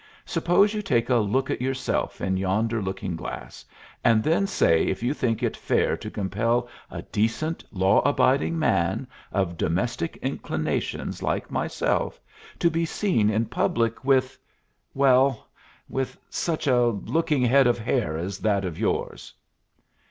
[0.25, 3.63] Suppose you take a look at yourself in yonder looking glass,
[4.03, 9.05] and then say if you think it fair to compel a decent, law abiding man,
[9.31, 12.19] of domestic inclinations like myself,
[12.57, 14.39] to be seen in public with
[14.95, 15.47] well,
[15.87, 19.35] with such a looking head of hair as that of yours."